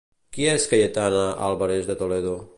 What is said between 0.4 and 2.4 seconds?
és Cayetana Álvarez de Toledo?